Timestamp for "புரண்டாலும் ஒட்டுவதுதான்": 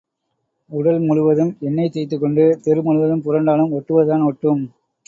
3.23-4.25